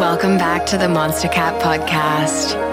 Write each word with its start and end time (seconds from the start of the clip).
Welcome 0.00 0.36
back 0.36 0.66
to 0.66 0.78
the 0.78 0.86
Monstercat 0.86 1.60
Podcast. 1.60 2.69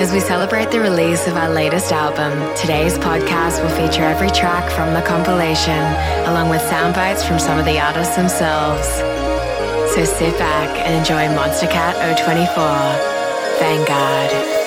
As 0.00 0.12
we 0.12 0.20
celebrate 0.20 0.70
the 0.70 0.80
release 0.80 1.26
of 1.26 1.36
our 1.36 1.50
latest 1.50 1.92
album, 1.92 2.32
today's 2.56 2.96
podcast 2.96 3.62
will 3.62 3.68
feature 3.68 4.02
every 4.02 4.30
track 4.30 4.72
from 4.72 4.94
the 4.94 5.02
compilation, 5.02 5.76
along 6.24 6.48
with 6.48 6.62
sound 6.62 6.94
bites 6.94 7.22
from 7.22 7.38
some 7.38 7.58
of 7.58 7.66
the 7.66 7.78
artists 7.78 8.16
themselves. 8.16 8.88
So 9.92 10.02
sit 10.06 10.38
back 10.38 10.70
and 10.86 10.94
enjoy 10.94 11.26
Monstercat 11.36 12.16
024 12.16 12.56
Vanguard. 13.60 14.60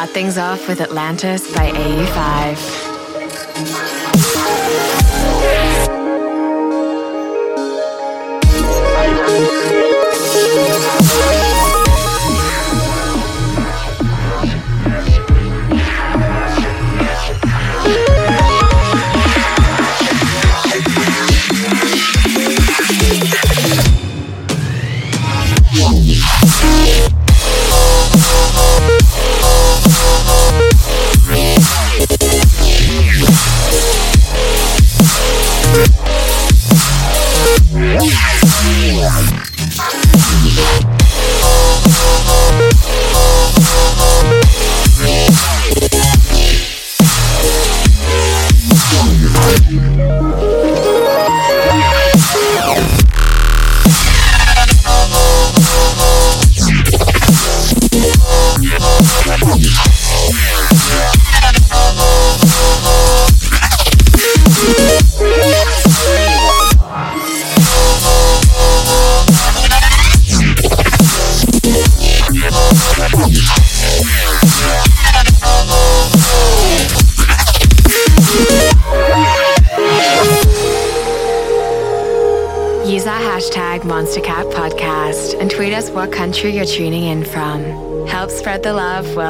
Start 0.00 0.14
things 0.14 0.38
off 0.38 0.66
with 0.66 0.80
Atlantis 0.80 1.54
by 1.54 1.70
AU5. 1.72 2.89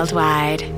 Worldwide. 0.00 0.69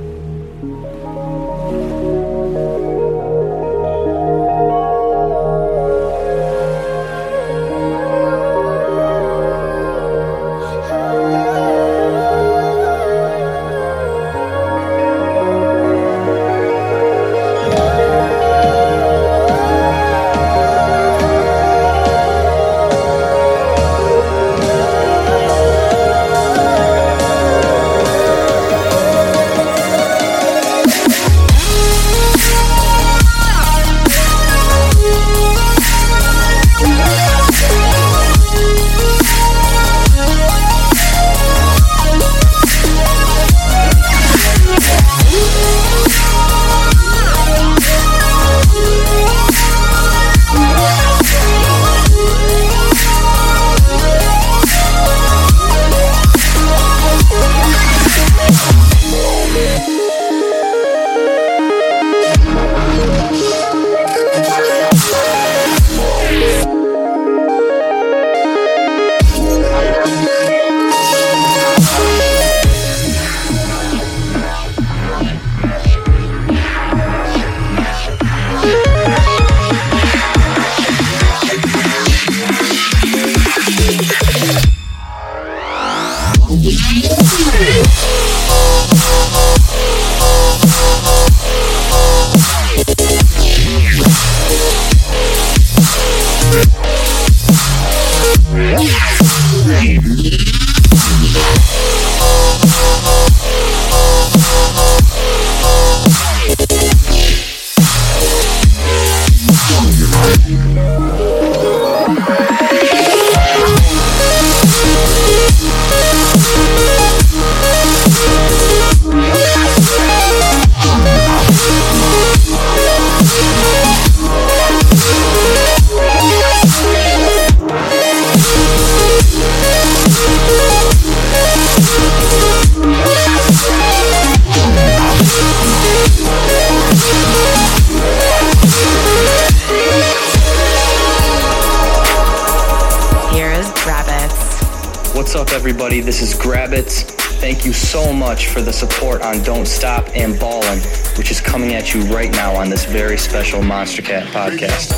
Monstercat 153.62 154.26
podcast. 154.32 154.91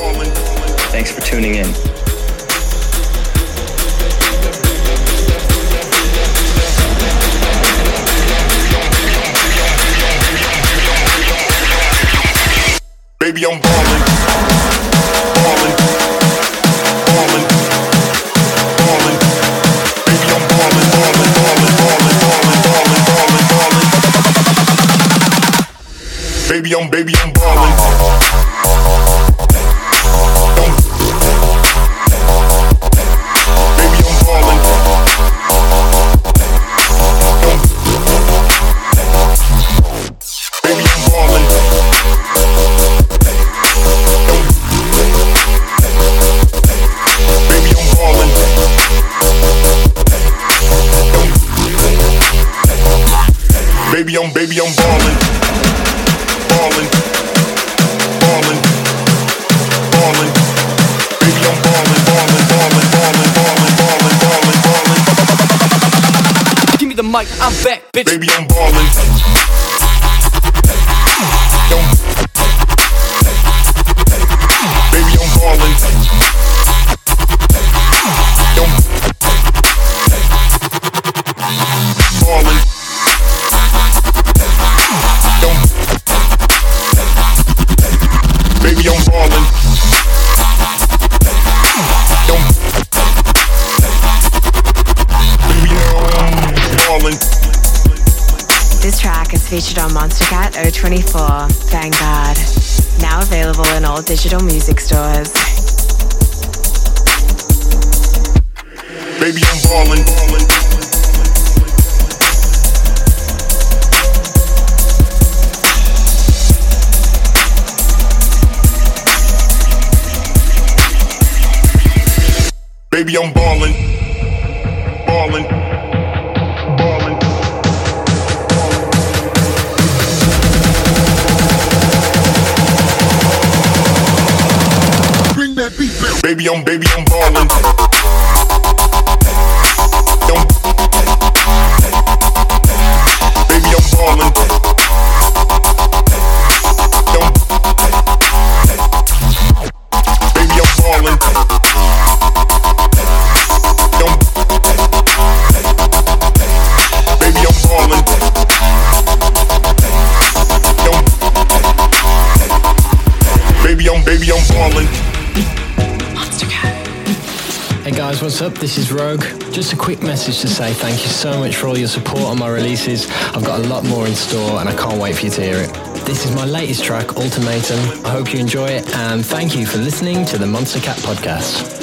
What's 168.35 168.43
up? 168.43 168.55
This 168.55 168.79
is 168.79 168.91
Rogue. 168.91 169.23
Just 169.53 169.73
a 169.73 169.77
quick 169.77 170.03
message 170.03 170.41
to 170.41 170.49
say 170.49 170.73
thank 170.73 171.05
you 171.05 171.09
so 171.09 171.39
much 171.39 171.55
for 171.55 171.69
all 171.69 171.79
your 171.79 171.87
support 171.87 172.23
on 172.23 172.37
my 172.37 172.49
releases. 172.49 173.09
I've 173.33 173.45
got 173.45 173.65
a 173.65 173.69
lot 173.69 173.85
more 173.85 174.09
in 174.09 174.15
store 174.17 174.59
and 174.59 174.69
I 174.69 174.75
can't 174.75 175.01
wait 175.01 175.15
for 175.15 175.27
you 175.27 175.31
to 175.31 175.41
hear 175.41 175.59
it. 175.59 175.73
This 176.05 176.27
is 176.27 176.35
my 176.35 176.45
latest 176.45 176.83
track, 176.83 177.15
Ultimatum. 177.17 177.79
I 178.05 178.11
hope 178.11 178.35
you 178.35 178.41
enjoy 178.41 178.67
it 178.67 178.93
and 178.97 179.25
thank 179.25 179.55
you 179.55 179.67
for 179.67 179.79
listening 179.79 180.25
to 180.25 180.37
the 180.37 180.47
Monstercat 180.47 180.97
podcast. 181.03 181.74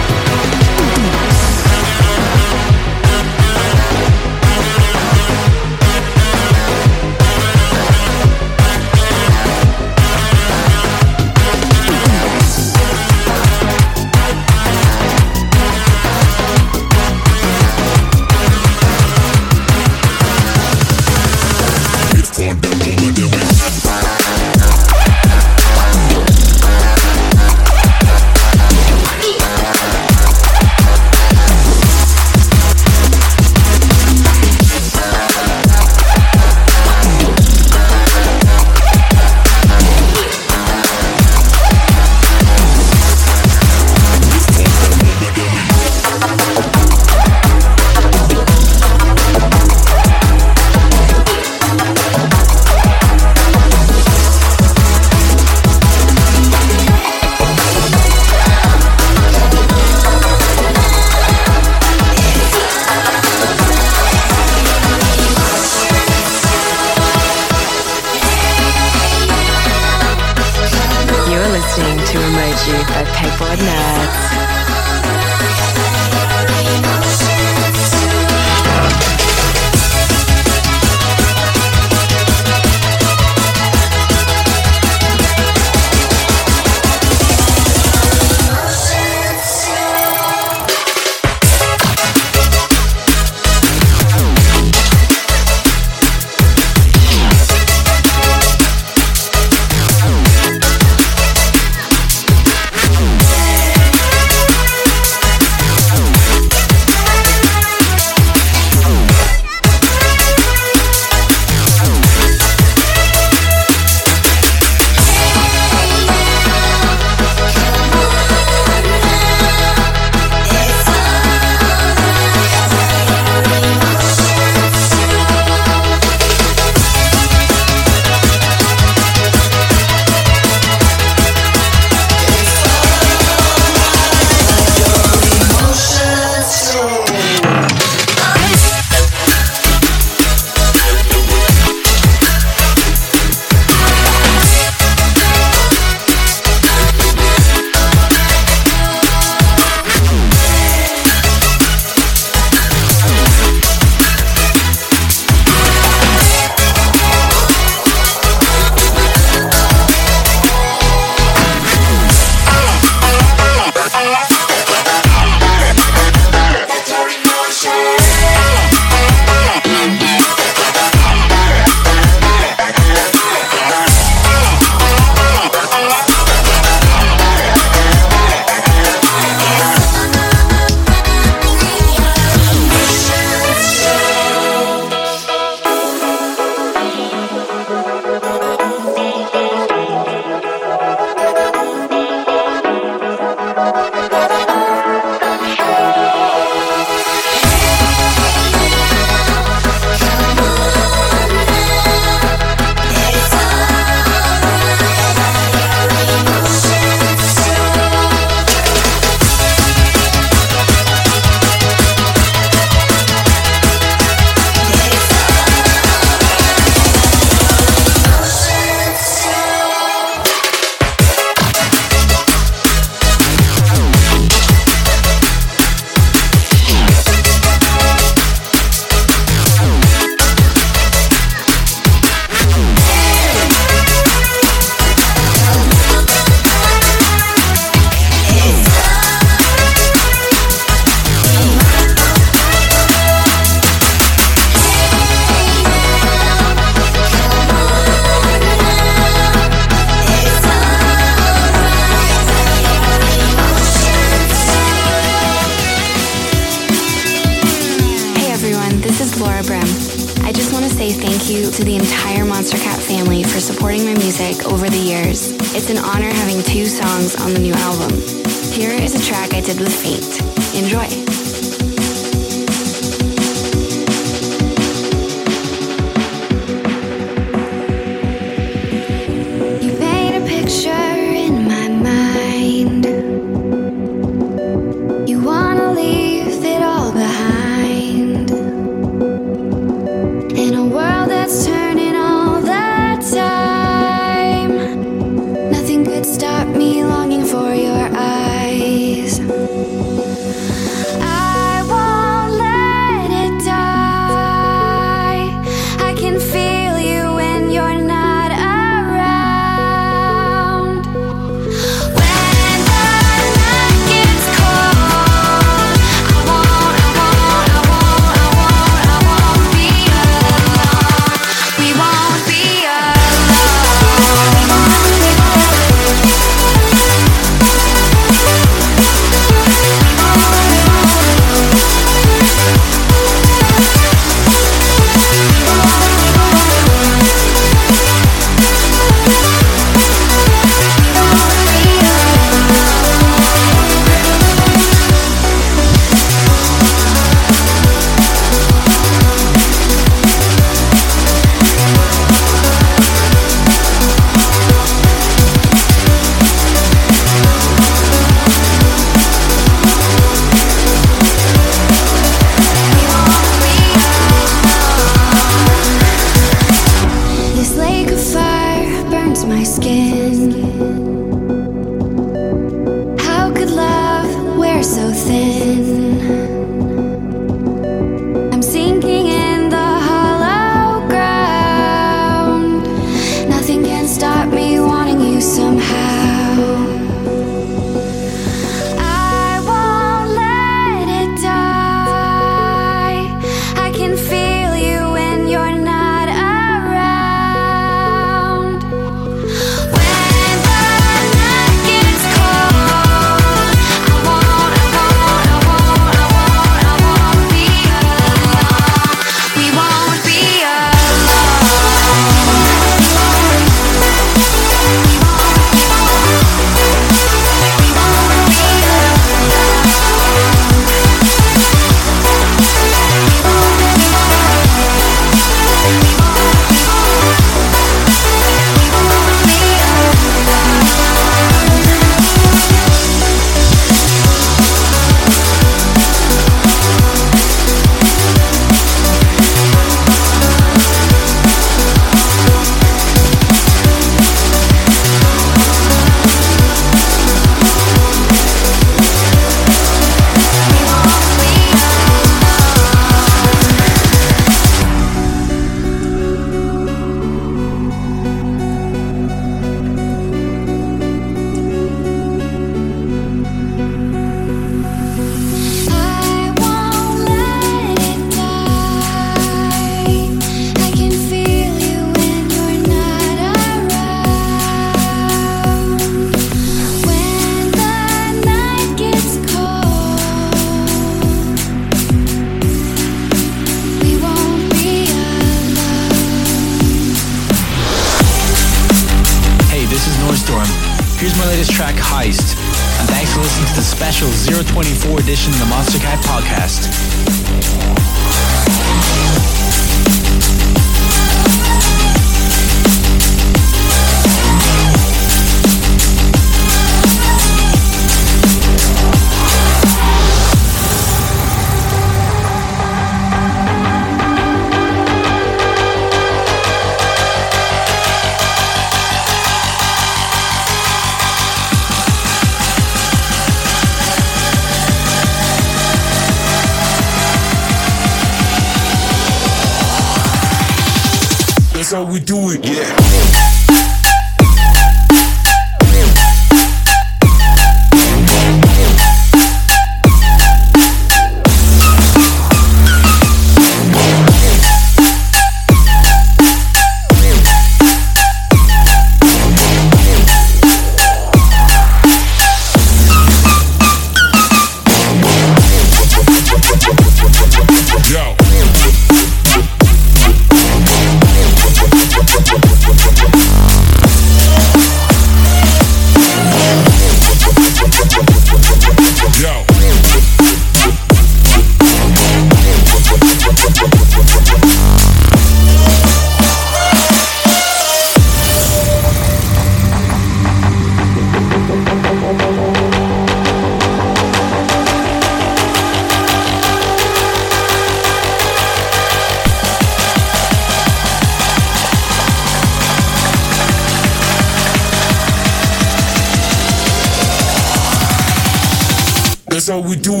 How 599.51 599.59
we 599.59 599.75
do 599.75 600.00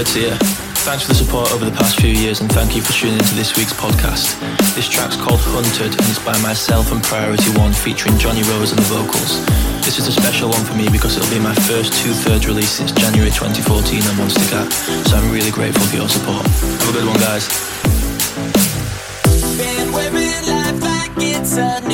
Thanks 0.00 1.04
for 1.04 1.12
the 1.12 1.14
support 1.14 1.52
over 1.52 1.66
the 1.68 1.76
past 1.76 2.00
few 2.00 2.08
years 2.08 2.40
and 2.40 2.50
thank 2.50 2.74
you 2.74 2.80
for 2.80 2.90
tuning 2.94 3.20
into 3.20 3.34
this 3.34 3.54
week's 3.54 3.74
podcast. 3.74 4.32
This 4.74 4.88
track's 4.88 5.14
called 5.14 5.40
Hunted 5.44 5.92
and 5.92 6.08
it's 6.08 6.18
by 6.24 6.32
myself 6.40 6.90
and 6.90 7.02
Priority 7.02 7.52
One 7.60 7.74
featuring 7.74 8.16
Johnny 8.16 8.40
Rose 8.48 8.72
on 8.72 8.80
the 8.80 8.88
vocals. 8.88 9.44
This 9.84 9.98
is 9.98 10.08
a 10.08 10.12
special 10.12 10.48
one 10.48 10.64
for 10.64 10.72
me 10.72 10.88
because 10.88 11.18
it'll 11.18 11.28
be 11.28 11.38
my 11.38 11.54
first 11.68 11.92
Two 12.00 12.16
Thirds 12.16 12.48
release 12.48 12.70
since 12.70 12.92
January 12.92 13.28
2014 13.28 14.00
on 14.00 14.16
Monstercat, 14.24 14.72
so 15.04 15.20
I'm 15.20 15.30
really 15.30 15.50
grateful 15.52 15.84
for 15.84 15.96
your 15.96 16.08
support. 16.08 16.48
Have 16.48 16.88
a 16.88 16.92
good 16.96 17.04
one 17.04 17.20
guys. 17.20 17.44
Been 19.60 19.92
life 19.92 20.80
like 20.80 21.12
it's 21.20 21.60
a 21.60 21.84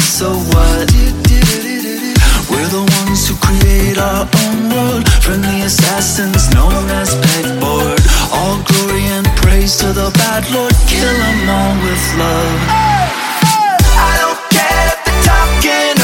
so 0.00 0.32
what? 0.52 0.90
We're 2.50 2.68
the 2.68 2.84
ones 3.04 3.28
who 3.28 3.34
create 3.36 3.98
our 3.98 4.28
own 4.44 4.70
world. 4.70 5.08
Friendly 5.22 5.62
assassins 5.62 6.52
known 6.54 6.88
as 6.90 7.14
pegboard. 7.14 8.00
All 8.32 8.62
glory 8.62 9.04
and 9.16 9.26
praise 9.42 9.76
to 9.78 9.92
the 9.92 10.10
bad 10.14 10.48
lord. 10.50 10.72
Kill 10.86 11.12
them 11.24 11.48
all 11.48 11.74
with 11.84 12.04
love. 12.18 12.60
I 13.98 14.12
don't 14.22 14.40
care 14.54 14.86
if 14.92 14.98
they're 15.04 15.22
talking. 15.24 15.95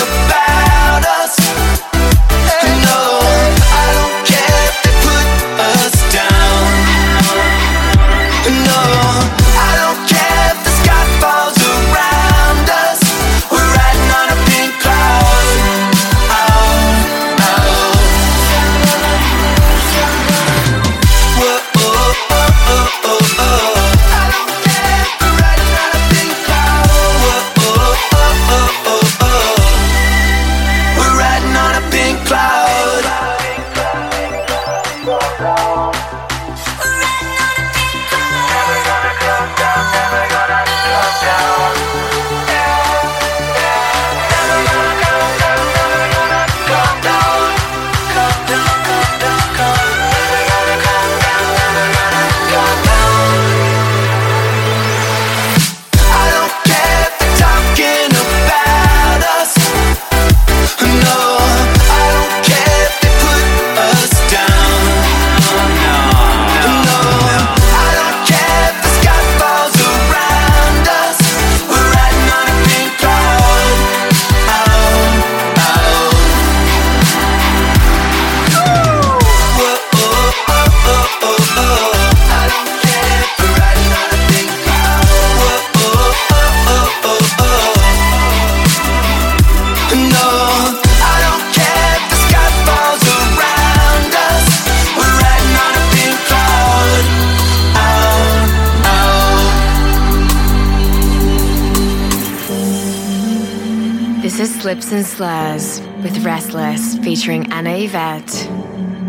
With 105.20 106.24
Restless 106.24 106.96
featuring 106.98 107.52
Anna 107.52 107.76
Yvette. 107.76 108.30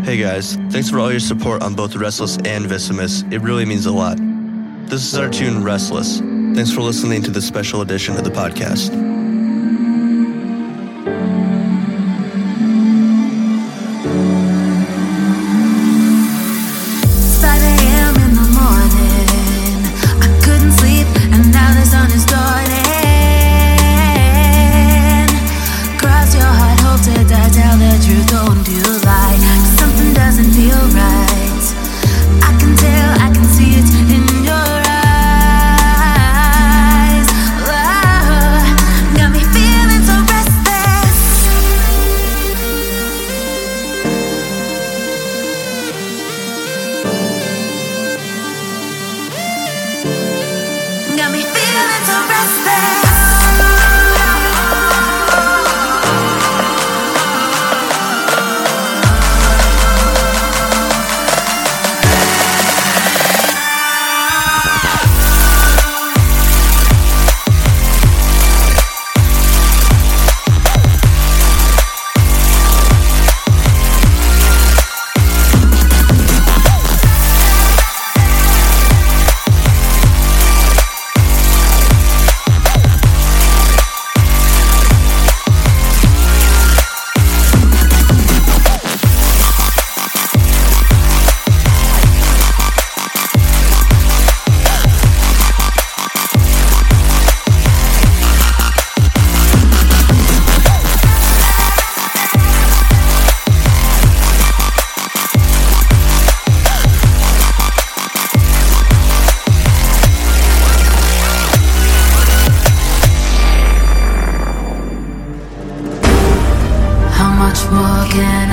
Hey 0.04 0.18
guys, 0.18 0.56
thanks 0.68 0.90
for 0.90 1.00
all 1.00 1.10
your 1.10 1.18
support 1.18 1.62
on 1.62 1.74
both 1.74 1.96
Restless 1.96 2.36
and 2.44 2.66
"Visimus." 2.66 3.22
It 3.32 3.38
really 3.38 3.64
means 3.64 3.86
a 3.86 3.92
lot. 3.92 4.18
This 4.86 5.02
is 5.02 5.16
our 5.16 5.30
tune, 5.30 5.64
Restless. 5.64 6.20
Thanks 6.20 6.70
for 6.70 6.82
listening 6.82 7.22
to 7.22 7.30
this 7.30 7.46
special 7.46 7.80
edition 7.80 8.16
of 8.16 8.24
the 8.24 8.30
podcast. 8.30 9.03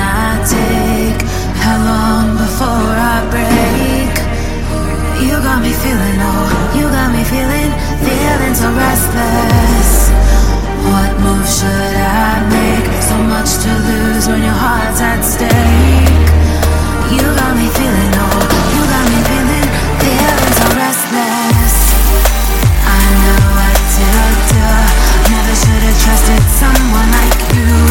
I 0.01 0.41
take? 0.49 1.21
How 1.61 1.77
long 1.77 2.37
before 2.37 2.93
I 3.13 3.21
break? 3.29 4.13
You 5.21 5.37
got 5.45 5.61
me 5.61 5.73
feeling, 5.83 6.17
oh, 6.17 6.49
you 6.77 6.85
got 6.89 7.09
me 7.13 7.21
feeling, 7.23 7.69
feeling 8.01 8.55
so 8.57 8.67
restless. 8.73 9.91
What 10.89 11.11
move 11.21 11.45
should 11.45 11.95
I 11.97 12.41
make? 12.49 12.87
So 13.05 13.15
much 13.29 13.51
to 13.63 13.71
lose 13.87 14.25
when 14.27 14.41
your 14.41 14.57
heart's 14.57 14.99
at 15.01 15.21
stake. 15.21 16.25
You 17.13 17.21
got 17.37 17.53
me 17.53 17.67
feeling, 17.77 18.11
oh, 18.17 18.41
you 18.73 18.81
got 18.93 19.05
me 19.13 19.19
feeling, 19.29 19.67
feeling 20.01 20.53
so 20.57 20.67
restless. 20.81 21.75
I 22.81 23.01
know 23.21 23.41
what 23.57 23.77
to 23.95 24.07
do. 24.49 24.65
Never 25.31 25.55
should 25.61 25.83
have 25.85 25.97
trusted 26.01 26.43
someone 26.59 27.09
like 27.13 27.39
you. 27.53 27.90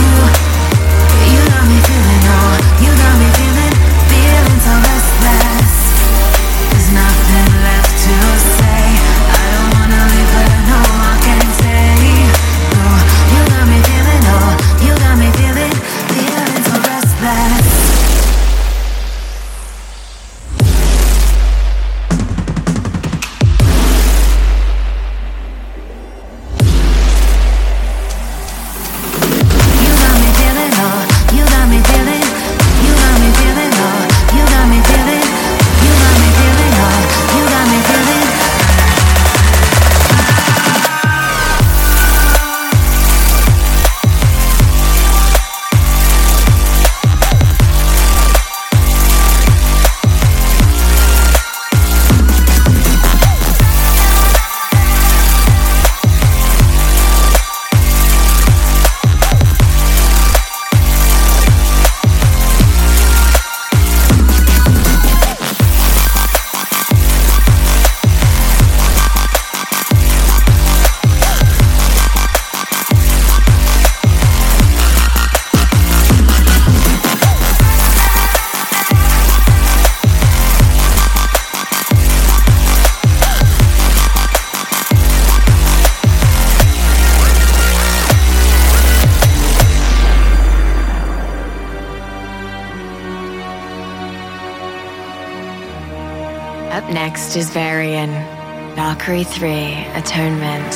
Valkyrie 99.20 99.24
3, 99.24 100.00
Atonement. 100.00 100.74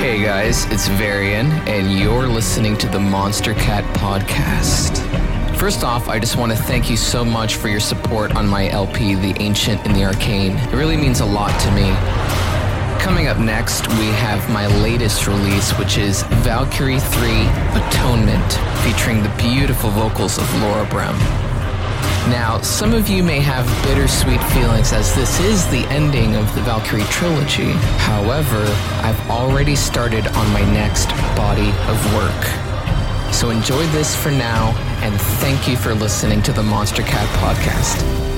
Hey 0.00 0.22
guys, 0.22 0.64
it's 0.66 0.88
Varien, 0.90 1.50
and 1.66 1.98
you're 1.98 2.28
listening 2.28 2.76
to 2.78 2.86
the 2.86 2.98
Monstercat 2.98 3.82
Podcast. 3.94 4.98
First 5.56 5.82
off, 5.82 6.08
I 6.08 6.20
just 6.20 6.36
want 6.36 6.52
to 6.52 6.58
thank 6.58 6.88
you 6.88 6.96
so 6.96 7.24
much 7.24 7.56
for 7.56 7.66
your 7.68 7.80
support 7.80 8.36
on 8.36 8.46
my 8.46 8.68
LP, 8.68 9.16
The 9.16 9.34
Ancient 9.42 9.84
and 9.84 9.94
the 9.94 10.04
Arcane. 10.04 10.56
It 10.56 10.72
really 10.72 10.96
means 10.96 11.18
a 11.20 11.26
lot 11.26 11.58
to 11.62 11.70
me. 11.72 11.90
Coming 13.02 13.26
up 13.26 13.38
next, 13.38 13.88
we 13.88 14.06
have 14.22 14.48
my 14.50 14.66
latest 14.82 15.26
release, 15.26 15.72
which 15.78 15.98
is 15.98 16.22
Valkyrie 16.44 17.00
3 17.00 17.28
Atonement, 17.74 18.52
featuring 18.84 19.22
the 19.22 19.34
beautiful 19.36 19.90
vocals 19.90 20.38
of 20.38 20.62
Laura 20.62 20.86
Brehm. 20.86 21.39
Now, 22.30 22.60
some 22.60 22.94
of 22.94 23.08
you 23.08 23.24
may 23.24 23.40
have 23.40 23.66
bittersweet 23.82 24.40
feelings 24.52 24.92
as 24.92 25.12
this 25.16 25.40
is 25.40 25.66
the 25.66 25.84
ending 25.92 26.36
of 26.36 26.54
the 26.54 26.60
Valkyrie 26.60 27.02
trilogy. 27.04 27.72
However, 27.98 28.64
I've 29.02 29.20
already 29.28 29.74
started 29.74 30.28
on 30.28 30.52
my 30.52 30.64
next 30.72 31.08
body 31.34 31.70
of 31.88 32.14
work. 32.14 33.34
So 33.34 33.50
enjoy 33.50 33.84
this 33.88 34.14
for 34.14 34.30
now, 34.30 34.70
and 35.02 35.20
thank 35.40 35.66
you 35.66 35.76
for 35.76 35.92
listening 35.92 36.40
to 36.42 36.52
the 36.52 36.62
Monstercat 36.62 37.26
podcast. 37.38 38.29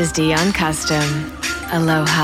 Is 0.00 0.12
Dion 0.12 0.50
Custom. 0.54 1.04
Aloha. 1.72 2.19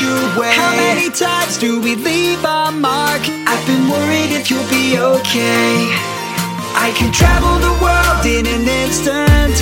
How 0.00 0.74
many 0.74 1.10
times 1.10 1.58
do 1.58 1.78
we 1.78 1.96
leave 1.96 2.42
our 2.46 2.72
mark? 2.72 3.20
I've 3.46 3.66
been 3.66 3.90
worried 3.90 4.32
if 4.32 4.50
you'll 4.50 4.70
be 4.70 4.96
okay. 4.96 5.92
I 6.74 6.94
can 6.96 7.12
travel 7.12 7.58
the 7.60 7.74
world 7.84 8.24
in 8.24 8.46
an 8.46 8.66
instant, 8.66 9.54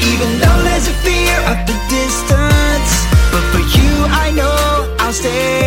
even 0.00 0.40
though 0.40 0.60
there's 0.64 0.88
a 0.88 0.96
fear 1.04 1.36
of 1.52 1.58
the 1.68 1.76
distance. 1.92 2.92
But 3.30 3.44
for 3.52 3.60
you, 3.76 3.92
I 4.08 4.32
know 4.34 4.96
I'll 5.00 5.12
stay. 5.12 5.63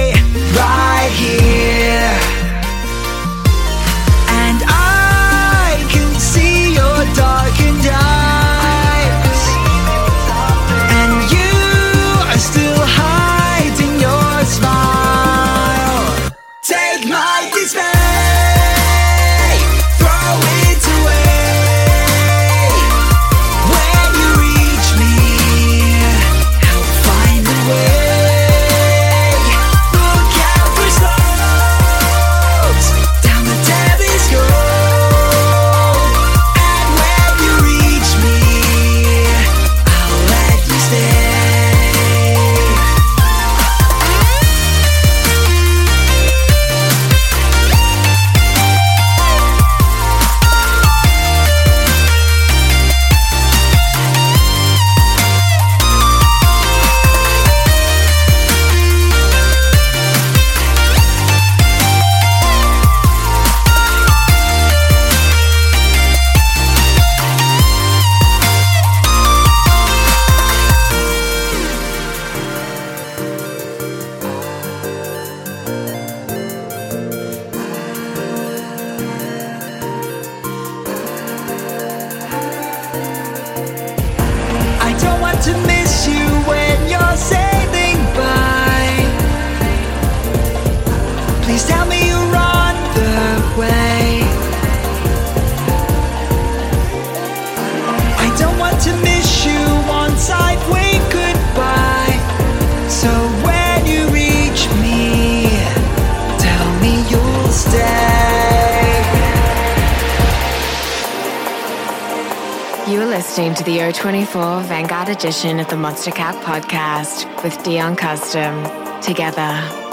edition 115.17 115.59
of 115.59 115.67
the 115.69 115.75
Monstercat 115.75 116.43
podcast 116.43 117.43
with 117.43 117.63
Dion 117.63 117.95
Custom. 117.95 118.63
Together, 119.01 119.86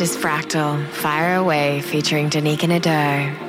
is 0.00 0.16
Fractal, 0.16 0.86
Fire 0.88 1.36
Away, 1.36 1.80
featuring 1.80 2.30
Danica 2.30 2.68
Nadeau. 2.68 3.47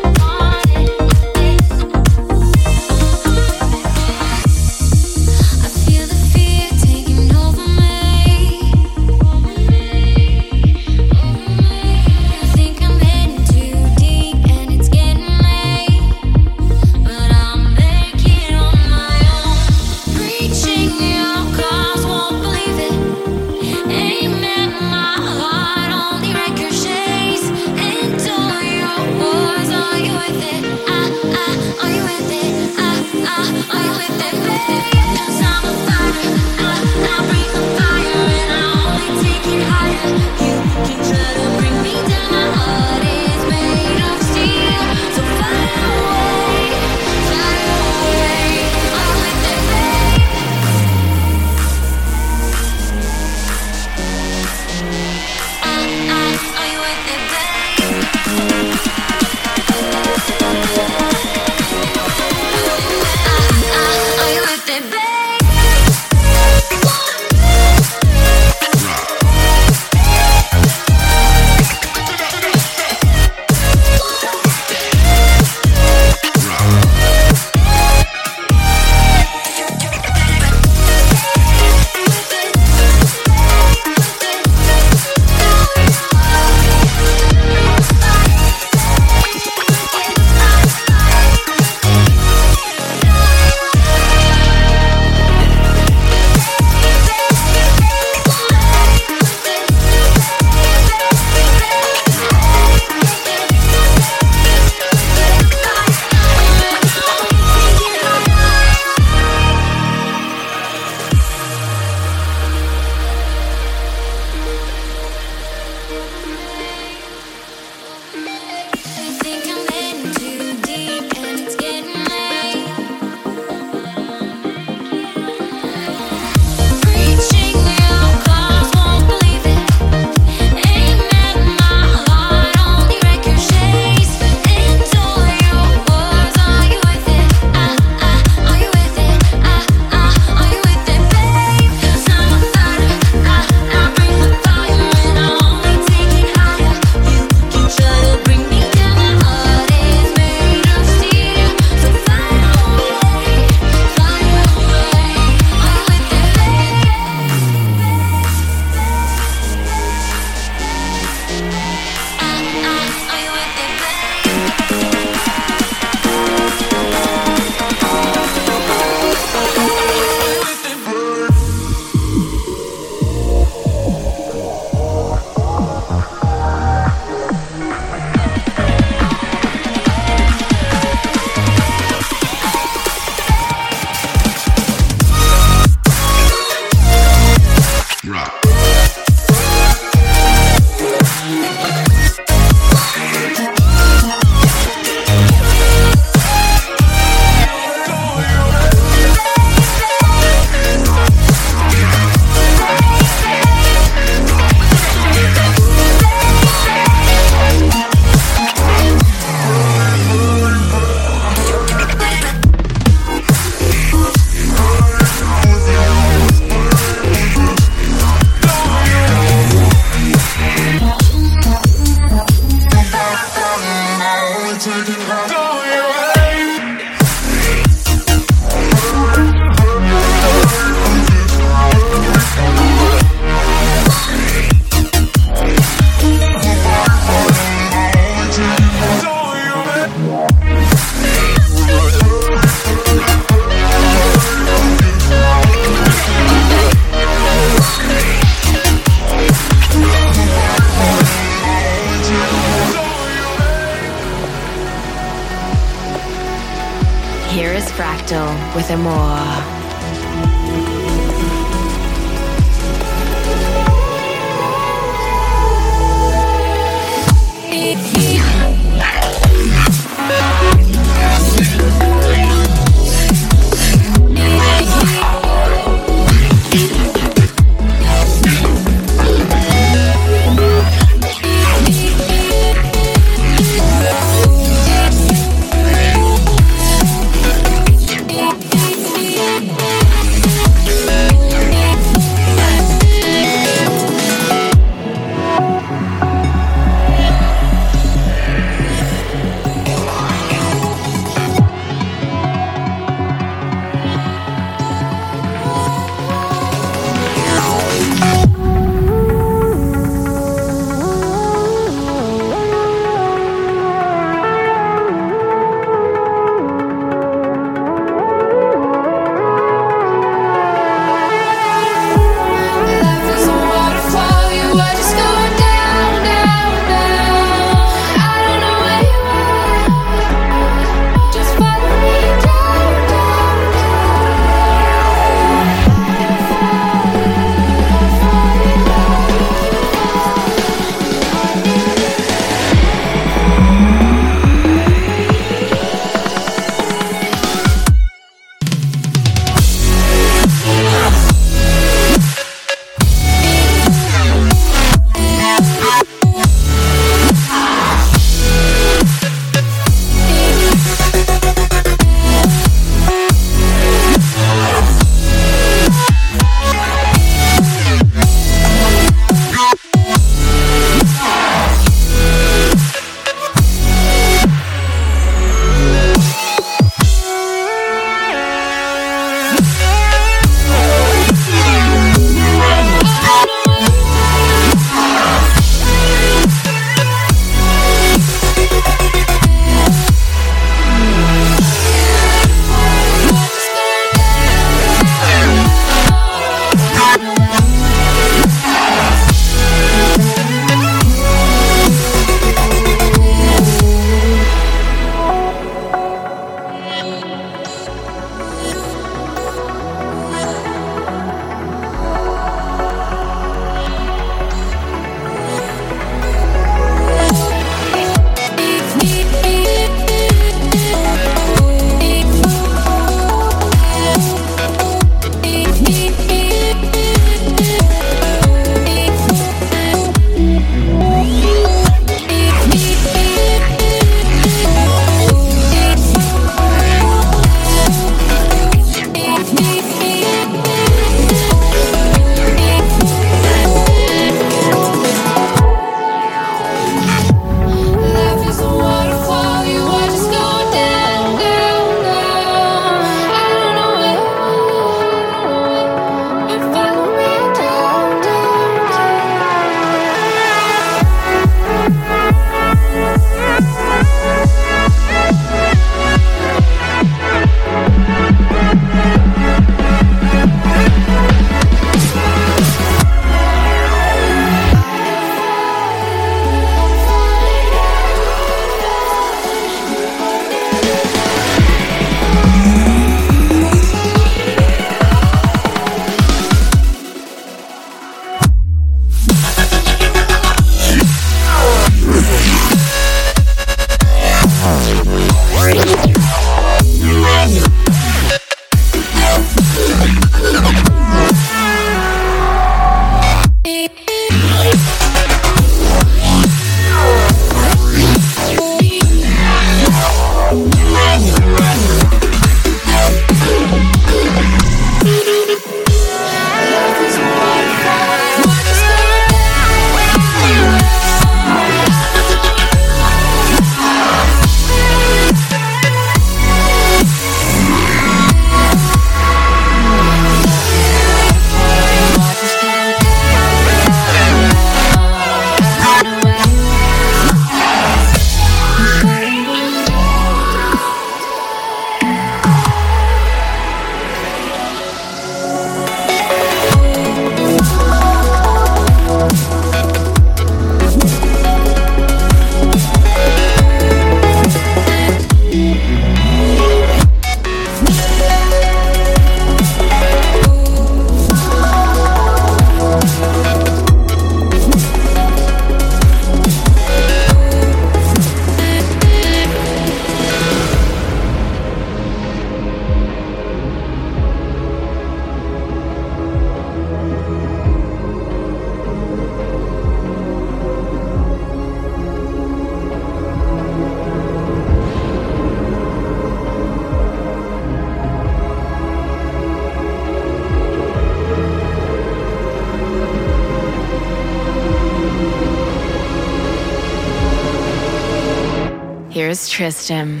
Here's 599.18 599.30
Tristam. 599.30 600.00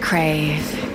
Crave. 0.00 0.87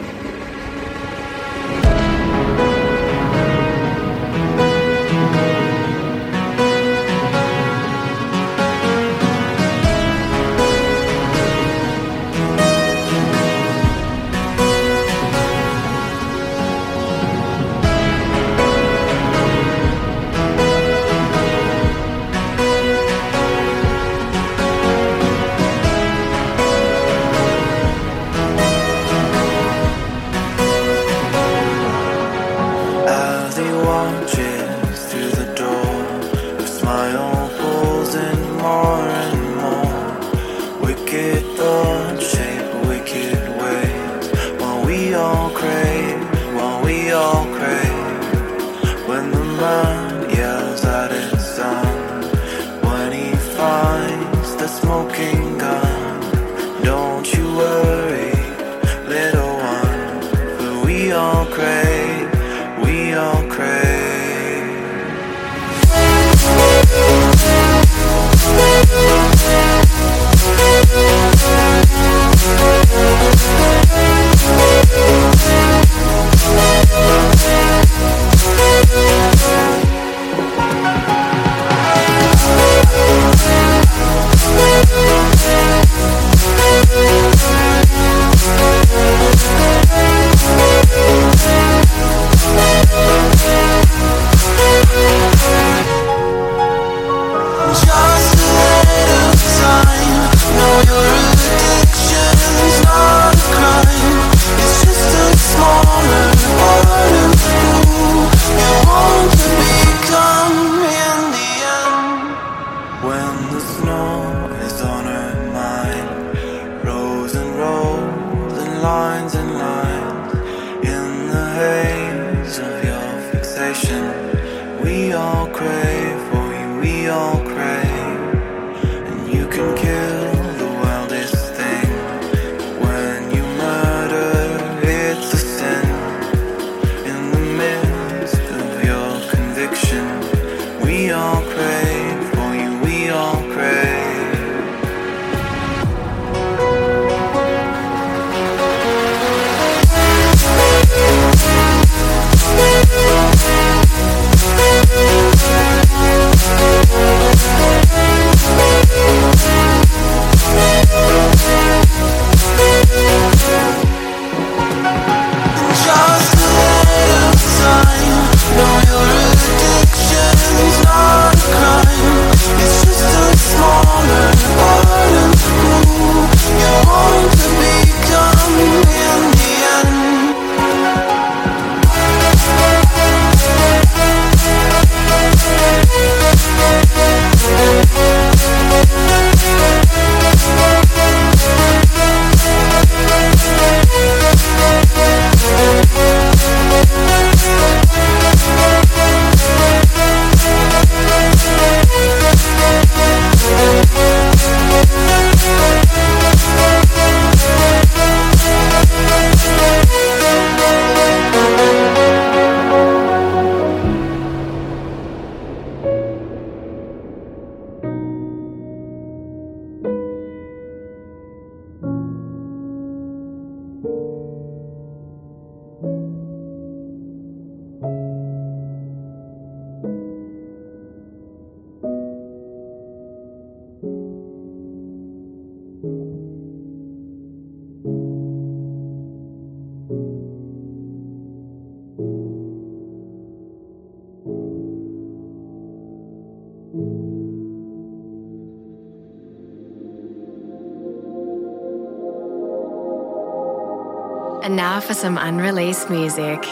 For 254.83 254.93
some 254.93 255.17
unreleased 255.17 255.89
music. 255.89 256.43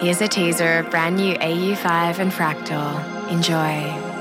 Here's 0.00 0.20
a 0.20 0.28
teaser 0.28 0.78
of 0.78 0.90
brand 0.90 1.16
new 1.16 1.34
AU5 1.34 2.18
and 2.18 2.32
Fractal. 2.32 3.30
Enjoy. 3.30 4.13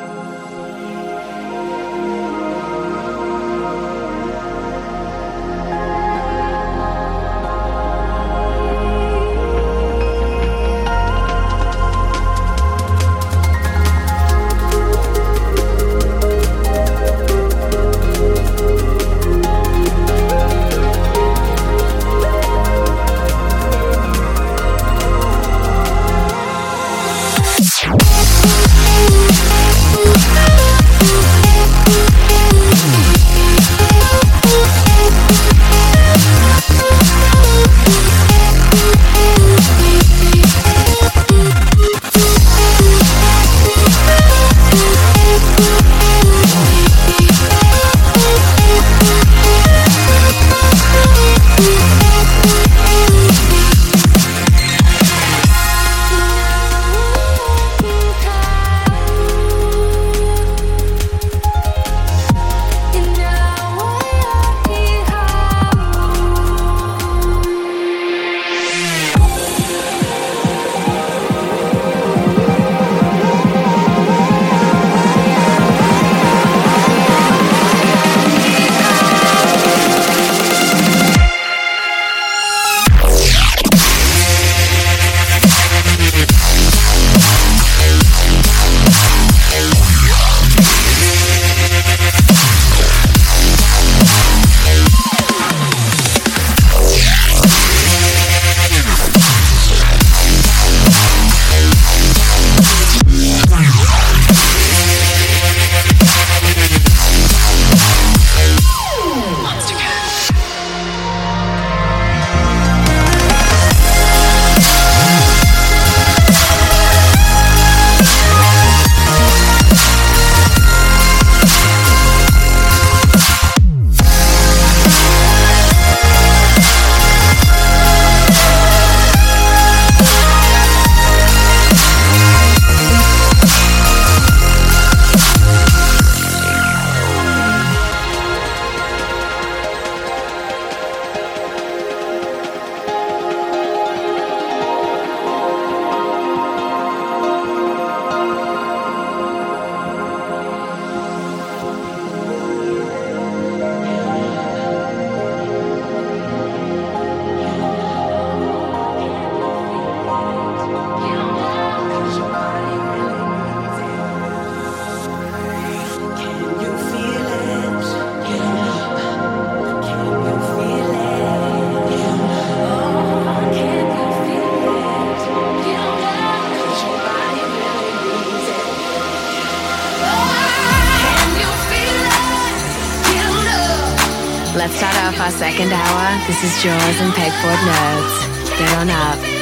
Get 188.57 188.77
on 188.77 188.89
up. 188.89 189.32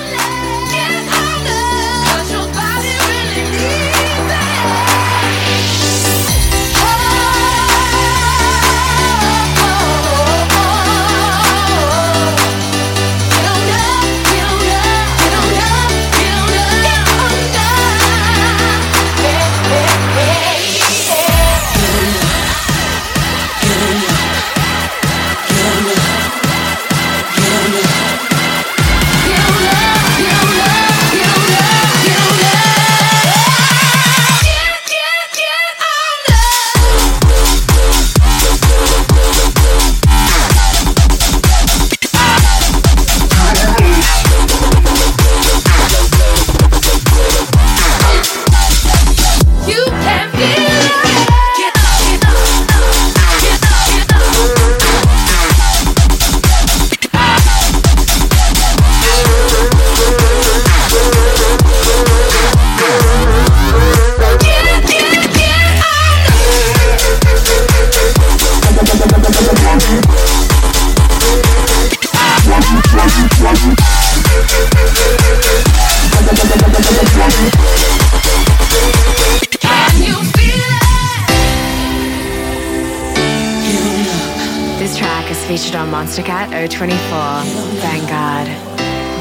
Monstercat 86.11 86.49
024 86.69 87.79
Vanguard. 87.79 88.47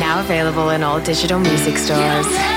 Now 0.01 0.19
available 0.19 0.71
in 0.71 0.83
all 0.83 1.01
digital 1.01 1.39
music 1.39 1.77
stores. 1.79 2.50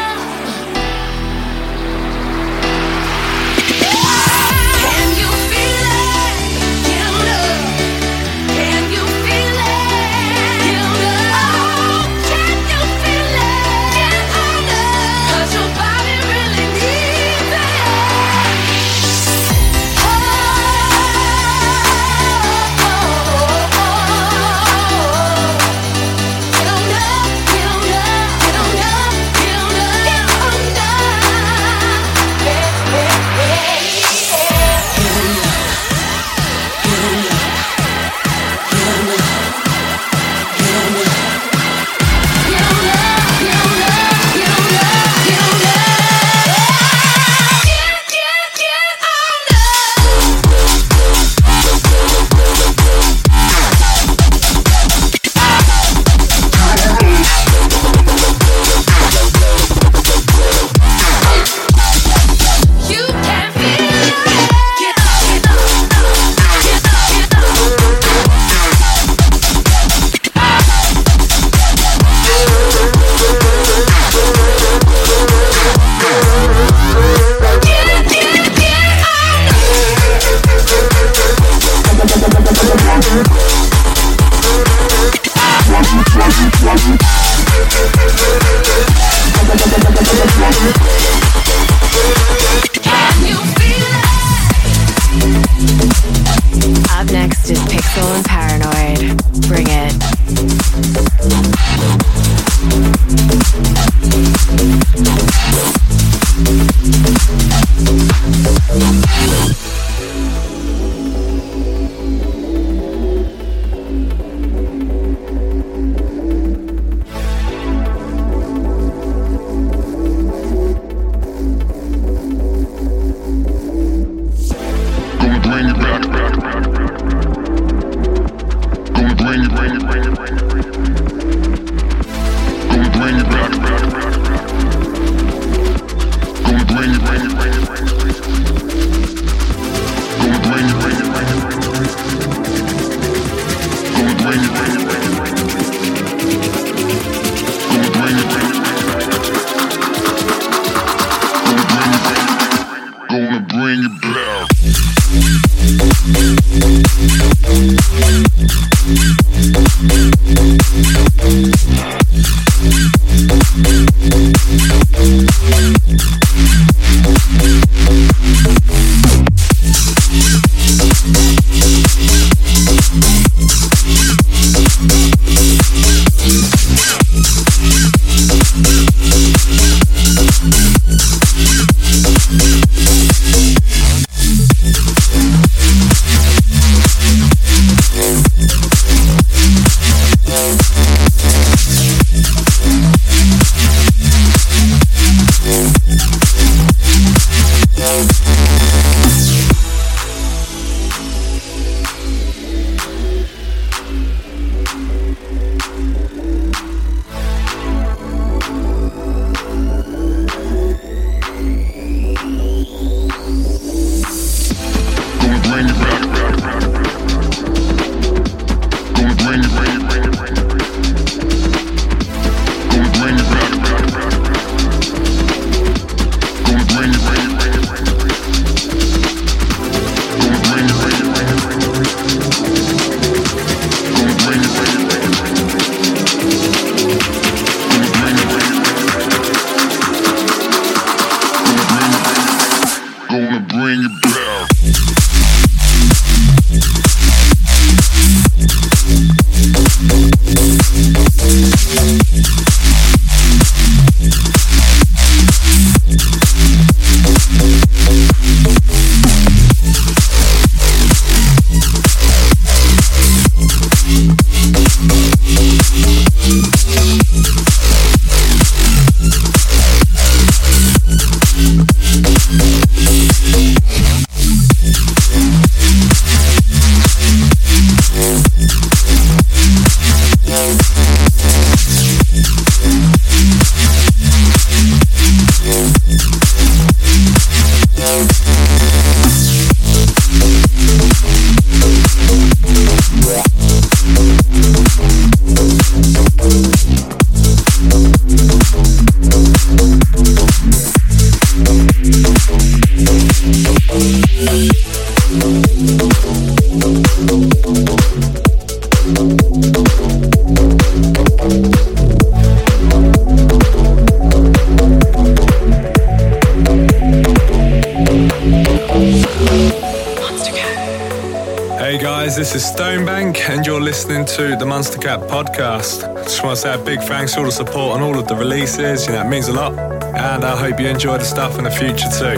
Thanks 327.03 327.15
for 327.15 327.19
all 327.19 327.25
the 327.25 327.31
support 327.33 327.75
on 327.75 327.81
all 327.81 327.99
of 327.99 328.07
the 328.07 328.15
releases, 328.15 328.87
you 328.87 328.93
know, 328.93 329.01
it 329.01 329.09
means 329.09 329.27
a 329.27 329.33
lot. 329.33 329.51
And 329.59 330.23
I 330.23 330.37
hope 330.37 330.57
you 330.57 330.67
enjoy 330.67 330.99
the 330.99 331.03
stuff 331.03 331.37
in 331.37 331.43
the 331.43 331.51
future 331.51 331.89
too. 331.89 332.17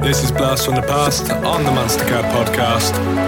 This 0.00 0.22
is 0.22 0.30
Blast 0.30 0.64
from 0.64 0.76
the 0.76 0.82
Past 0.82 1.28
on 1.32 1.64
the 1.64 1.70
Monstercat 1.70 2.30
podcast. 2.30 3.25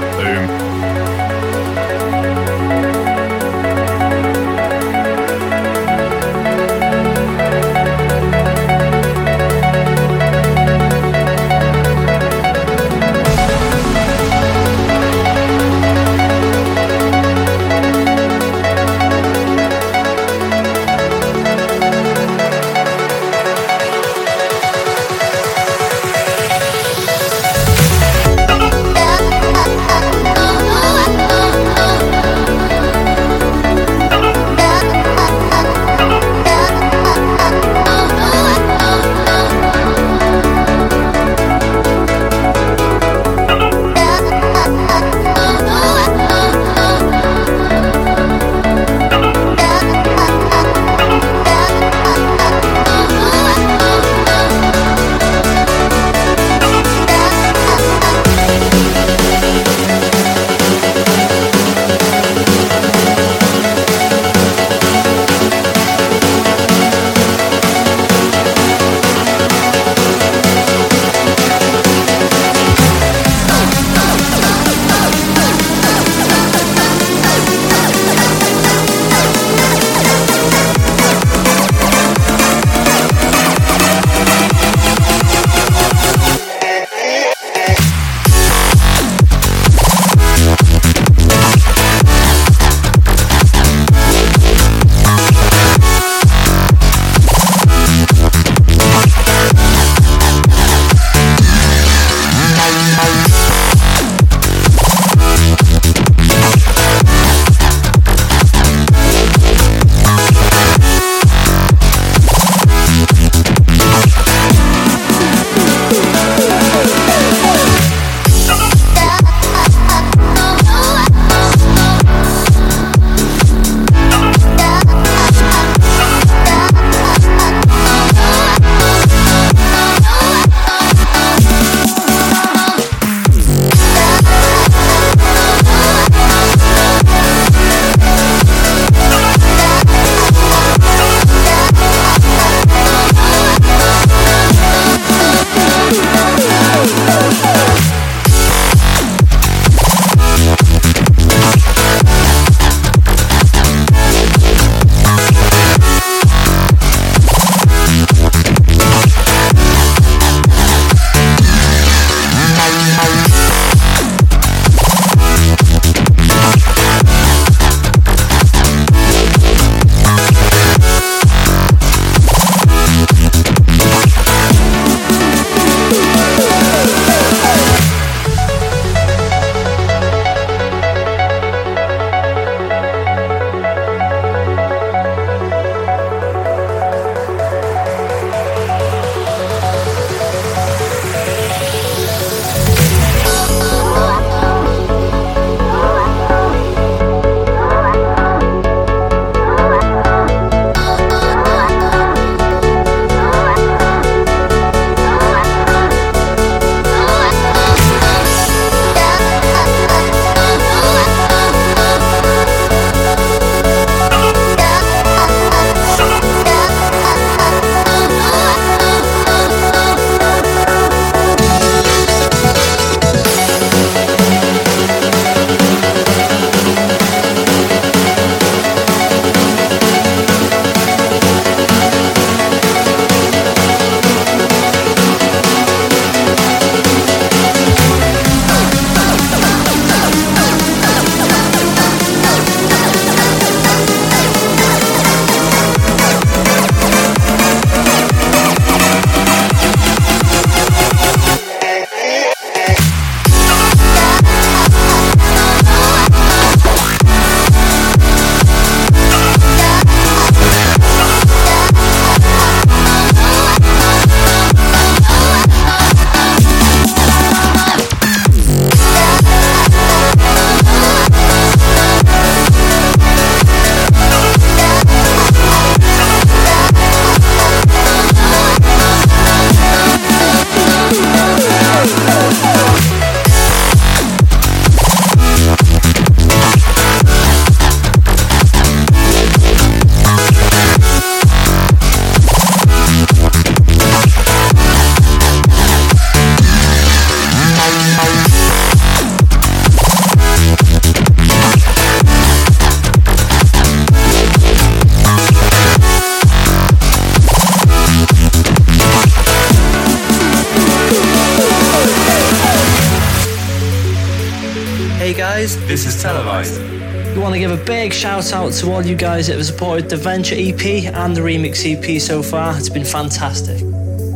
Is, 315.49 315.66
this 315.66 315.87
is 315.87 316.05
Televisor. 316.05 317.15
We 317.15 317.23
want 317.23 317.33
to 317.33 317.39
give 317.39 317.51
a 317.51 317.65
big 317.65 317.95
shout 317.95 318.35
out 318.35 318.53
to 318.53 318.70
all 318.70 318.85
you 318.85 318.95
guys 318.95 319.29
that 319.29 319.37
have 319.37 319.47
supported 319.47 319.89
the 319.89 319.97
Venture 319.97 320.35
EP 320.37 320.93
and 320.93 321.16
the 321.16 321.23
Remix 321.23 321.65
EP 321.65 321.99
so 322.03 322.23
far. 322.23 322.55
It's 322.59 322.69
been 322.69 322.85
fantastic. 322.85 323.57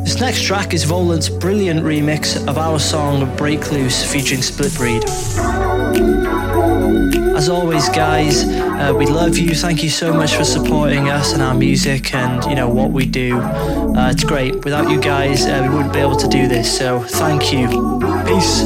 This 0.05 0.21
next 0.21 0.43
track 0.43 0.75
is 0.75 0.85
Volant's 0.85 1.31
brilliant 1.31 1.81
remix 1.81 2.37
of 2.47 2.59
our 2.59 2.79
song 2.79 3.35
Break 3.37 3.73
Loose 3.73 4.05
featuring 4.13 4.43
Split 4.43 4.75
Breed. 4.75 5.05
As 7.35 7.49
always, 7.49 7.89
guys, 7.89 8.45
uh, 8.45 8.93
we 8.95 9.07
love 9.07 9.39
you. 9.39 9.55
Thank 9.55 9.83
you 9.83 9.89
so 9.89 10.13
much 10.13 10.35
for 10.35 10.45
supporting 10.45 11.09
us 11.09 11.33
and 11.33 11.41
our 11.41 11.55
music 11.55 12.15
and 12.15 12.45
you 12.45 12.55
know 12.55 12.69
what 12.69 12.91
we 12.91 13.07
do. 13.07 13.41
Uh, 13.41 14.11
it's 14.11 14.25
great. 14.25 14.67
Without 14.67 14.91
you 14.91 15.01
guys, 15.01 15.47
uh, 15.47 15.67
we 15.67 15.77
wouldn't 15.77 15.95
be 15.95 16.01
able 16.01 16.17
to 16.17 16.29
do 16.29 16.47
this. 16.47 16.77
So 16.77 17.01
thank 17.01 17.55
you. 17.55 17.69
Peace. 18.27 18.65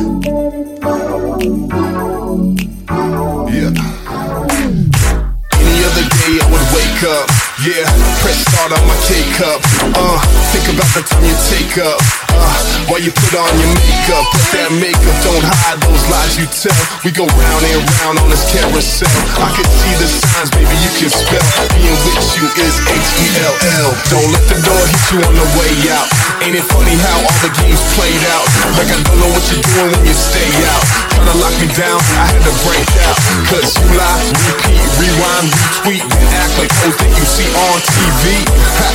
Up, 7.05 7.29
yeah, 7.61 7.85
press 8.25 8.41
start 8.49 8.73
on 8.73 8.81
my 8.89 8.97
K-cup, 9.05 9.61
uh, 9.97 10.17
think 10.55 10.65
about 10.73 10.89
the 10.97 11.03
time 11.05 11.25
you 11.25 11.37
take 11.53 11.77
up, 11.77 12.01
uh, 12.33 12.57
while 12.89 13.03
you 13.03 13.13
put 13.13 13.37
on 13.37 13.53
your 13.61 13.69
makeup, 13.77 14.25
put 14.33 14.45
that 14.57 14.71
makeup, 14.81 15.17
don't 15.21 15.45
hide 15.45 15.77
those 15.85 16.05
lies 16.09 16.41
you 16.41 16.49
tell, 16.49 16.73
we 17.05 17.13
go 17.13 17.29
round 17.29 17.63
and 17.69 17.85
round 18.01 18.17
on 18.23 18.29
this 18.33 18.49
carousel, 18.49 19.13
I 19.37 19.53
can 19.53 19.69
see 19.69 19.95
the 20.01 20.09
signs, 20.09 20.49
baby, 20.57 20.73
you 20.73 20.93
can 20.97 21.11
spell, 21.13 21.45
being 21.77 21.99
with 22.07 22.29
you 22.39 22.47
is 22.65 22.75
H-E-L-L, 22.89 23.91
don't 24.09 24.31
let 24.33 24.45
the 24.49 24.57
door 24.65 24.85
hit 24.89 25.05
you 25.13 25.19
on 25.27 25.35
the 25.37 25.49
way 25.59 25.73
out, 25.93 26.09
ain't 26.47 26.55
it 26.55 26.67
funny 26.71 26.95
how 27.03 27.19
all 27.27 27.39
the 27.43 27.51
games 27.59 27.83
played 27.99 28.23
out, 28.31 28.47
like 28.79 28.87
I 28.87 29.03
don't 29.03 29.19
know 29.19 29.31
what 29.35 29.43
you're 29.51 29.67
doing 29.67 29.91
when 29.91 30.03
you 30.07 30.15
stay 30.15 30.47
out, 30.71 30.85
trying 31.11 31.27
to 31.27 31.37
lock 31.43 31.55
me 31.59 31.67
down, 31.75 31.99
I 32.23 32.31
had 32.31 32.43
to 32.47 32.55
break 32.63 32.87
out, 33.03 33.19
cause 33.51 33.75
you 33.75 33.91
lie, 33.99 34.23
repeat, 34.47 34.79
rewind, 35.03 35.51
retweet, 35.51 36.07
then 36.07 36.31
act 36.39 36.55
like 36.63 36.71
those 36.87 36.95
that 37.03 37.11
you 37.19 37.27
see 37.27 37.51
on 37.51 37.79
TV. 37.83 38.47
Ha, 38.79 38.89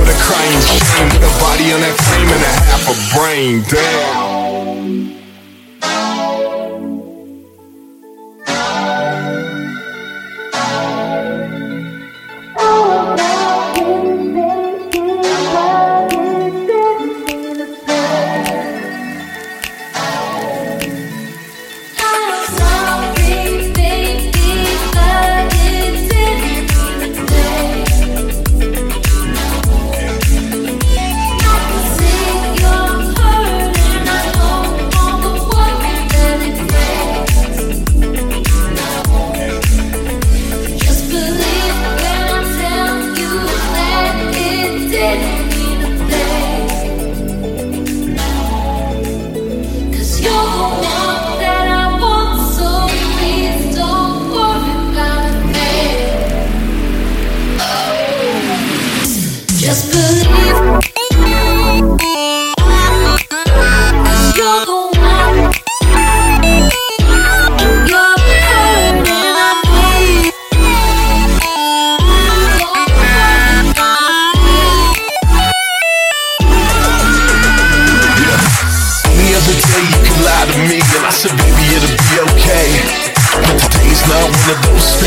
what 0.00 0.08
a 0.08 0.16
crying 0.16 0.62
shame, 0.64 1.08
with 1.12 1.28
a 1.28 1.32
body 1.44 1.76
on 1.76 1.84
that 1.84 1.96
frame 2.08 2.30
and 2.32 2.40
a 2.40 2.52
half 2.72 2.84
a 2.88 2.96
brain, 3.12 3.60
damn. 3.68 4.23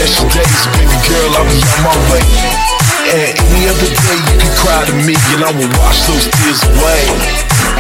Special 0.08 0.30
days 0.30 0.64
Baby 0.72 0.98
girl 1.04 1.36
I'll 1.36 1.44
be 1.52 1.60
on 1.60 1.84
my 1.84 1.96
way. 2.08 2.24
And 3.12 3.36
any 3.44 3.68
other 3.68 3.92
day 3.92 4.20
you 4.24 4.40
can 4.40 4.54
cry 4.56 4.86
to 4.88 4.94
me 5.04 5.16
And 5.36 5.44
I 5.44 5.52
will 5.52 5.68
wash 5.84 6.08
those 6.08 6.32
tears 6.32 6.64
away. 6.64 7.04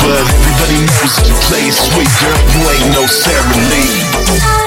But 0.04 0.12
everybody 0.12 0.84
knows 0.84 1.16
that 1.16 1.24
you 1.24 1.36
play 1.48 1.72
sweet 1.72 2.12
Girl 2.20 2.36
you 2.52 2.68
ain't 2.68 2.92
no 2.92 3.08
Sara 3.08 3.48
Lee 3.72 4.67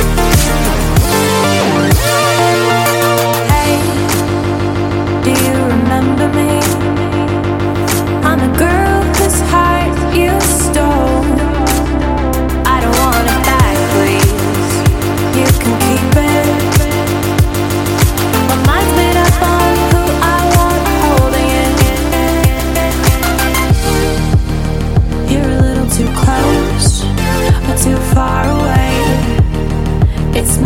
Do 0.00 0.09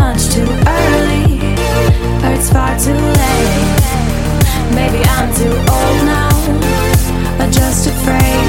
much 0.04 0.34
too 0.34 0.46
early, 0.66 1.40
or 2.24 2.32
it's 2.36 2.50
far 2.50 2.78
too 2.78 2.92
late. 2.92 3.84
Maybe 4.78 5.00
I'm 5.16 5.28
too 5.34 5.54
old 5.76 5.98
now, 6.04 6.34
or 7.40 7.50
just 7.50 7.86
afraid 7.86 8.46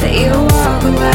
that 0.00 0.12
you'll 0.12 0.46
walk 0.46 0.82
away. 0.82 1.13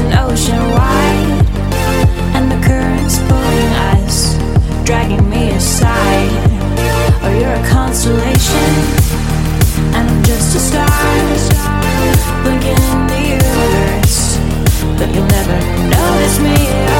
an 0.00 0.12
ocean 0.18 0.62
wide, 0.72 1.46
and 2.36 2.50
the 2.50 2.60
current's 2.66 3.18
pulling 3.28 3.72
us, 3.92 4.36
dragging 4.84 5.28
me 5.28 5.50
aside. 5.50 6.30
Oh, 7.22 7.32
you're 7.38 7.52
a 7.52 7.68
constellation, 7.68 8.70
and 9.94 10.08
I'm 10.10 10.22
just 10.24 10.56
a 10.56 10.60
star, 10.60 10.88
blinking 12.42 12.80
in 12.92 13.00
the 13.12 13.20
universe, 13.36 14.38
but 14.98 15.08
you'll 15.14 15.26
never 15.26 15.58
notice 15.90 16.38
me. 16.40 16.99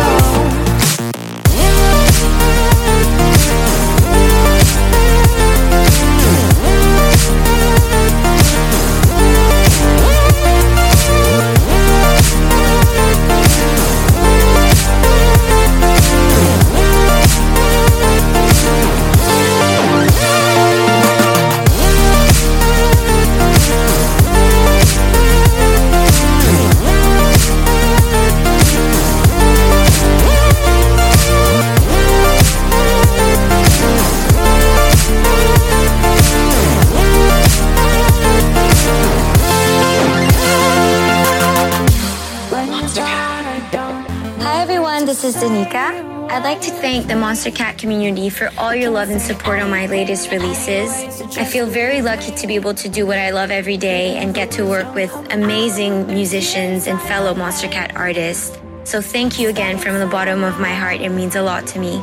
I'd 46.41 46.55
like 46.55 46.63
to 46.63 46.71
thank 46.71 47.07
the 47.07 47.13
Monstercat 47.13 47.77
community 47.77 48.31
for 48.31 48.51
all 48.57 48.75
your 48.75 48.89
love 48.89 49.11
and 49.11 49.21
support 49.21 49.61
on 49.61 49.69
my 49.69 49.85
latest 49.85 50.31
releases. 50.31 51.21
I 51.37 51.45
feel 51.45 51.67
very 51.67 52.01
lucky 52.01 52.35
to 52.35 52.47
be 52.47 52.55
able 52.55 52.73
to 52.77 52.89
do 52.89 53.07
what 53.07 53.19
I 53.19 53.29
love 53.29 53.51
every 53.51 53.77
day 53.77 54.17
and 54.17 54.35
get 54.35 54.51
to 54.53 54.65
work 54.65 54.95
with 54.95 55.13
amazing 55.35 56.07
musicians 56.07 56.87
and 56.87 56.99
fellow 57.03 57.35
Monstercat 57.35 57.95
artists. 57.95 58.59
So 58.85 59.03
thank 59.03 59.39
you 59.39 59.51
again 59.51 59.77
from 59.77 59.99
the 59.99 60.07
bottom 60.07 60.43
of 60.43 60.59
my 60.59 60.73
heart. 60.73 61.03
It 61.03 61.11
means 61.11 61.37
a 61.37 61.43
lot 61.43 61.67
to 61.67 61.79
me. 61.79 62.03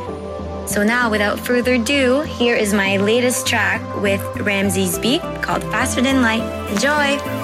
So 0.68 0.84
now, 0.84 1.10
without 1.10 1.40
further 1.40 1.74
ado, 1.74 2.20
here 2.20 2.54
is 2.54 2.72
my 2.72 2.96
latest 2.98 3.44
track 3.44 3.82
with 4.00 4.20
Rameses 4.36 5.00
B 5.00 5.18
called 5.42 5.64
Faster 5.64 6.00
Than 6.00 6.22
Light. 6.22 6.44
Enjoy! 6.70 7.37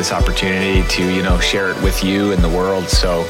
This 0.00 0.12
opportunity 0.12 0.82
to, 0.88 1.14
you 1.14 1.22
know, 1.22 1.38
share 1.38 1.68
it 1.68 1.82
with 1.82 2.02
you 2.02 2.32
and 2.32 2.42
the 2.42 2.48
world. 2.48 2.88
So 2.88 3.22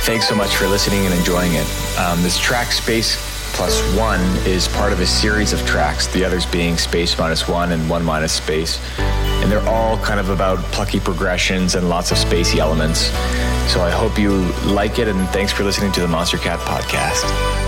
thanks 0.00 0.28
so 0.28 0.34
much 0.34 0.56
for 0.56 0.66
listening 0.66 1.06
and 1.06 1.14
enjoying 1.14 1.52
it. 1.54 1.64
Um, 1.96 2.24
this 2.24 2.40
track, 2.40 2.72
Space 2.72 3.14
Plus 3.54 3.80
One, 3.96 4.20
is 4.44 4.66
part 4.66 4.92
of 4.92 4.98
a 4.98 5.06
series 5.06 5.52
of 5.52 5.64
tracks, 5.64 6.08
the 6.08 6.24
others 6.24 6.44
being 6.44 6.76
Space 6.76 7.16
Minus 7.16 7.46
One 7.46 7.70
and 7.70 7.88
One 7.88 8.04
Minus 8.04 8.32
Space. 8.32 8.80
And 8.98 9.50
they're 9.50 9.68
all 9.68 9.96
kind 9.98 10.18
of 10.18 10.28
about 10.28 10.58
plucky 10.72 10.98
progressions 10.98 11.76
and 11.76 11.88
lots 11.88 12.10
of 12.10 12.18
spacey 12.18 12.56
elements. 12.56 13.02
So 13.72 13.80
I 13.80 13.90
hope 13.90 14.18
you 14.18 14.38
like 14.64 14.98
it, 14.98 15.06
and 15.06 15.28
thanks 15.28 15.52
for 15.52 15.62
listening 15.62 15.92
to 15.92 16.00
the 16.00 16.08
Monstercat 16.08 16.58
podcast. 16.58 17.65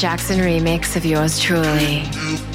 Jackson 0.00 0.38
remix 0.40 0.96
of 0.96 1.04
yours 1.04 1.38
truly. 1.38 2.49